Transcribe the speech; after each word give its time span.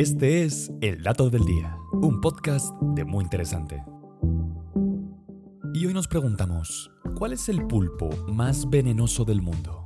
Este 0.00 0.44
es 0.44 0.72
El 0.80 1.02
Dato 1.02 1.28
del 1.28 1.44
Día, 1.44 1.76
un 1.92 2.22
podcast 2.22 2.74
de 2.94 3.04
muy 3.04 3.22
interesante. 3.22 3.84
Y 5.74 5.84
hoy 5.84 5.92
nos 5.92 6.08
preguntamos, 6.08 6.90
¿cuál 7.18 7.34
es 7.34 7.50
el 7.50 7.66
pulpo 7.66 8.08
más 8.26 8.70
venenoso 8.70 9.26
del 9.26 9.42
mundo? 9.42 9.84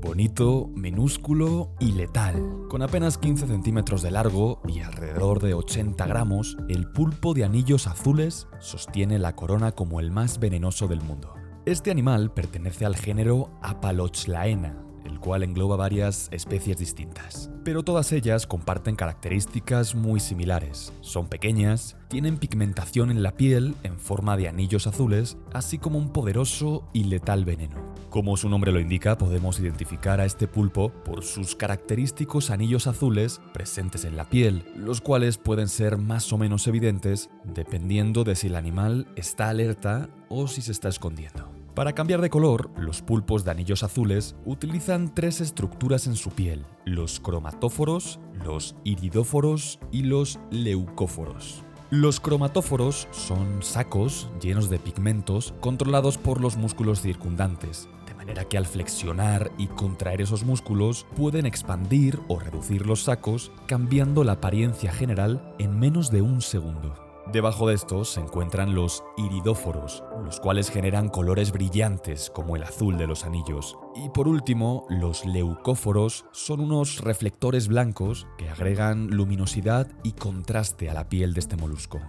Bonito, 0.00 0.70
minúsculo 0.74 1.74
y 1.78 1.92
letal. 1.92 2.42
Con 2.70 2.80
apenas 2.80 3.18
15 3.18 3.48
centímetros 3.48 4.00
de 4.00 4.12
largo 4.12 4.62
y 4.66 4.80
alrededor 4.80 5.42
de 5.42 5.52
80 5.52 6.06
gramos, 6.06 6.56
el 6.70 6.90
pulpo 6.90 7.34
de 7.34 7.44
anillos 7.44 7.88
azules 7.88 8.48
sostiene 8.60 9.18
la 9.18 9.36
corona 9.36 9.72
como 9.72 10.00
el 10.00 10.10
más 10.10 10.40
venenoso 10.40 10.88
del 10.88 11.02
mundo. 11.02 11.34
Este 11.66 11.90
animal 11.90 12.32
pertenece 12.32 12.86
al 12.86 12.96
género 12.96 13.50
Apalochlaena, 13.60 14.82
el 15.04 15.20
cual 15.20 15.42
engloba 15.42 15.76
varias 15.76 16.28
especies 16.32 16.78
distintas. 16.78 17.50
Pero 17.64 17.82
todas 17.82 18.12
ellas 18.12 18.46
comparten 18.46 18.96
características 18.96 19.94
muy 19.94 20.20
similares. 20.20 20.92
Son 21.00 21.28
pequeñas, 21.28 21.96
tienen 22.08 22.38
pigmentación 22.38 23.10
en 23.10 23.22
la 23.22 23.36
piel 23.36 23.74
en 23.82 23.98
forma 23.98 24.36
de 24.36 24.48
anillos 24.48 24.86
azules, 24.86 25.36
así 25.52 25.78
como 25.78 25.98
un 25.98 26.12
poderoso 26.12 26.88
y 26.92 27.04
letal 27.04 27.44
veneno. 27.44 27.92
Como 28.10 28.36
su 28.36 28.48
nombre 28.48 28.72
lo 28.72 28.80
indica, 28.80 29.16
podemos 29.16 29.58
identificar 29.58 30.20
a 30.20 30.26
este 30.26 30.46
pulpo 30.46 30.90
por 30.90 31.24
sus 31.24 31.56
característicos 31.56 32.50
anillos 32.50 32.86
azules 32.86 33.40
presentes 33.54 34.04
en 34.04 34.16
la 34.16 34.28
piel, 34.28 34.64
los 34.76 35.00
cuales 35.00 35.38
pueden 35.38 35.68
ser 35.68 35.96
más 35.96 36.32
o 36.32 36.38
menos 36.38 36.66
evidentes 36.66 37.30
dependiendo 37.44 38.24
de 38.24 38.36
si 38.36 38.48
el 38.48 38.56
animal 38.56 39.06
está 39.16 39.48
alerta 39.48 40.10
o 40.28 40.48
si 40.48 40.60
se 40.60 40.72
está 40.72 40.88
escondiendo. 40.88 41.61
Para 41.74 41.94
cambiar 41.94 42.20
de 42.20 42.28
color, 42.28 42.70
los 42.76 43.00
pulpos 43.00 43.44
de 43.44 43.50
anillos 43.50 43.82
azules 43.82 44.36
utilizan 44.44 45.14
tres 45.14 45.40
estructuras 45.40 46.06
en 46.06 46.16
su 46.16 46.30
piel, 46.30 46.66
los 46.84 47.18
cromatóforos, 47.18 48.20
los 48.44 48.76
iridóforos 48.84 49.78
y 49.90 50.02
los 50.02 50.38
leucóforos. 50.50 51.64
Los 51.88 52.20
cromatóforos 52.20 53.08
son 53.10 53.62
sacos 53.62 54.28
llenos 54.38 54.68
de 54.68 54.78
pigmentos 54.78 55.54
controlados 55.60 56.18
por 56.18 56.42
los 56.42 56.58
músculos 56.58 57.00
circundantes, 57.00 57.88
de 58.06 58.14
manera 58.14 58.44
que 58.44 58.58
al 58.58 58.66
flexionar 58.66 59.50
y 59.56 59.68
contraer 59.68 60.20
esos 60.20 60.44
músculos 60.44 61.06
pueden 61.16 61.46
expandir 61.46 62.20
o 62.28 62.38
reducir 62.38 62.86
los 62.86 63.04
sacos, 63.04 63.50
cambiando 63.66 64.24
la 64.24 64.32
apariencia 64.32 64.92
general 64.92 65.54
en 65.58 65.78
menos 65.78 66.10
de 66.10 66.20
un 66.20 66.42
segundo. 66.42 67.11
Debajo 67.30 67.68
de 67.68 67.74
estos 67.74 68.10
se 68.10 68.20
encuentran 68.20 68.74
los 68.74 69.04
iridóforos, 69.16 70.02
los 70.24 70.40
cuales 70.40 70.70
generan 70.70 71.08
colores 71.08 71.52
brillantes 71.52 72.30
como 72.30 72.56
el 72.56 72.64
azul 72.64 72.98
de 72.98 73.06
los 73.06 73.24
anillos. 73.24 73.78
Y 73.94 74.08
por 74.08 74.26
último, 74.26 74.86
los 74.90 75.24
leucóforos 75.24 76.24
son 76.32 76.60
unos 76.60 77.00
reflectores 77.00 77.68
blancos 77.68 78.26
que 78.38 78.48
agregan 78.50 79.08
luminosidad 79.08 79.88
y 80.02 80.12
contraste 80.12 80.90
a 80.90 80.94
la 80.94 81.08
piel 81.08 81.32
de 81.32 81.40
este 81.40 81.56
molusco. 81.56 82.00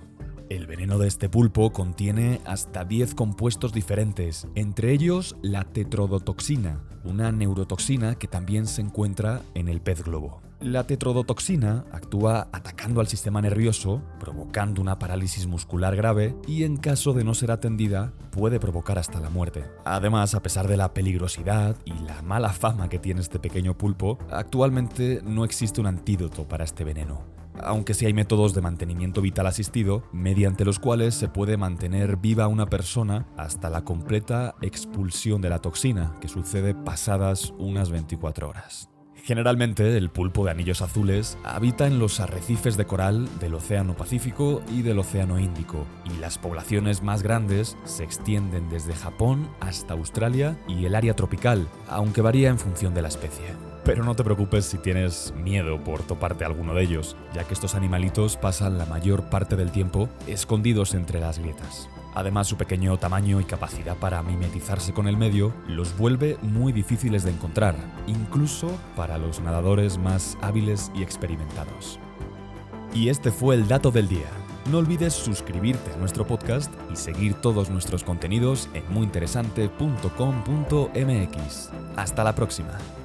El 0.49 0.67
veneno 0.67 0.97
de 0.97 1.07
este 1.07 1.29
pulpo 1.29 1.71
contiene 1.71 2.41
hasta 2.45 2.83
10 2.83 3.15
compuestos 3.15 3.71
diferentes, 3.71 4.47
entre 4.55 4.91
ellos 4.91 5.35
la 5.41 5.63
tetrodotoxina, 5.63 6.83
una 7.03 7.31
neurotoxina 7.31 8.15
que 8.15 8.27
también 8.27 8.65
se 8.67 8.81
encuentra 8.81 9.41
en 9.53 9.69
el 9.69 9.79
pez 9.79 10.03
globo. 10.03 10.41
La 10.63 10.85
tetrodotoxina 10.85 11.83
actúa 11.91 12.47
atacando 12.53 13.01
al 13.01 13.07
sistema 13.07 13.41
nervioso, 13.41 14.01
provocando 14.17 14.81
una 14.81 14.97
parálisis 14.97 15.45
muscular 15.45 15.93
grave 15.97 16.37
y 16.47 16.63
en 16.63 16.77
caso 16.77 17.11
de 17.11 17.25
no 17.25 17.33
ser 17.33 17.51
atendida 17.51 18.13
puede 18.31 18.61
provocar 18.61 18.97
hasta 18.97 19.19
la 19.19 19.29
muerte. 19.29 19.65
Además, 19.83 20.35
a 20.35 20.41
pesar 20.41 20.69
de 20.69 20.77
la 20.77 20.93
peligrosidad 20.93 21.75
y 21.83 21.91
la 22.05 22.21
mala 22.21 22.53
fama 22.53 22.87
que 22.87 22.97
tiene 22.97 23.19
este 23.19 23.39
pequeño 23.39 23.77
pulpo, 23.77 24.19
actualmente 24.31 25.19
no 25.21 25.43
existe 25.43 25.81
un 25.81 25.87
antídoto 25.87 26.47
para 26.47 26.63
este 26.63 26.85
veneno 26.85 27.33
aunque 27.61 27.93
sí 27.93 28.07
hay 28.07 28.13
métodos 28.13 28.55
de 28.55 28.61
mantenimiento 28.61 29.21
vital 29.21 29.45
asistido, 29.45 30.03
mediante 30.11 30.65
los 30.65 30.79
cuales 30.79 31.13
se 31.13 31.27
puede 31.27 31.55
mantener 31.55 32.17
viva 32.17 32.47
una 32.47 32.65
persona 32.65 33.27
hasta 33.37 33.69
la 33.69 33.83
completa 33.83 34.55
expulsión 34.61 35.39
de 35.39 35.49
la 35.49 35.59
toxina, 35.59 36.15
que 36.19 36.27
sucede 36.27 36.73
pasadas 36.73 37.53
unas 37.59 37.91
24 37.91 38.49
horas. 38.49 38.89
Generalmente 39.23 39.95
el 39.95 40.09
pulpo 40.09 40.43
de 40.43 40.51
anillos 40.51 40.81
azules 40.81 41.37
habita 41.45 41.87
en 41.87 41.97
los 41.97 42.19
arrecifes 42.19 42.75
de 42.75 42.83
coral 42.83 43.29
del 43.39 43.53
Océano 43.53 43.95
Pacífico 43.95 44.61
y 44.69 44.81
del 44.81 44.99
Océano 44.99 45.39
Índico, 45.39 45.87
y 46.03 46.19
las 46.19 46.37
poblaciones 46.37 47.03
más 47.03 47.23
grandes 47.23 47.77
se 47.85 48.03
extienden 48.03 48.67
desde 48.69 48.93
Japón 48.93 49.47
hasta 49.61 49.93
Australia 49.93 50.57
y 50.67 50.83
el 50.83 50.93
área 50.93 51.15
tropical, 51.15 51.69
aunque 51.87 52.19
varía 52.19 52.49
en 52.49 52.59
función 52.59 52.93
de 52.93 53.01
la 53.01 53.07
especie. 53.07 53.45
Pero 53.85 54.03
no 54.03 54.13
te 54.13 54.25
preocupes 54.25 54.65
si 54.65 54.77
tienes 54.77 55.33
miedo 55.37 55.81
por 55.81 56.03
toparte 56.03 56.43
alguno 56.43 56.73
de 56.73 56.83
ellos, 56.83 57.15
ya 57.33 57.45
que 57.45 57.53
estos 57.53 57.75
animalitos 57.75 58.35
pasan 58.35 58.77
la 58.77 58.85
mayor 58.87 59.29
parte 59.29 59.55
del 59.55 59.71
tiempo 59.71 60.09
escondidos 60.27 60.93
entre 60.95 61.21
las 61.21 61.39
grietas. 61.39 61.87
Además, 62.15 62.47
su 62.47 62.57
pequeño 62.57 62.97
tamaño 62.97 63.41
y 63.41 63.45
capacidad 63.45 63.97
para 63.97 64.21
mimetizarse 64.23 64.93
con 64.93 65.07
el 65.07 65.17
medio 65.17 65.53
los 65.67 65.97
vuelve 65.97 66.37
muy 66.41 66.71
difíciles 66.71 67.23
de 67.23 67.31
encontrar, 67.31 67.75
incluso 68.07 68.71
para 68.95 69.17
los 69.17 69.41
nadadores 69.41 69.97
más 69.97 70.37
hábiles 70.41 70.91
y 70.93 71.01
experimentados. 71.01 71.99
Y 72.93 73.09
este 73.09 73.31
fue 73.31 73.55
el 73.55 73.67
dato 73.67 73.89
del 73.89 74.07
día. 74.07 74.29
No 74.71 74.77
olvides 74.77 75.13
suscribirte 75.13 75.91
a 75.91 75.97
nuestro 75.97 76.25
podcast 76.25 76.71
y 76.91 76.95
seguir 76.95 77.33
todos 77.33 77.69
nuestros 77.69 78.03
contenidos 78.03 78.69
en 78.73 78.83
muyinteresante.com.mx. 78.93 81.69
Hasta 81.97 82.23
la 82.23 82.35
próxima. 82.35 83.02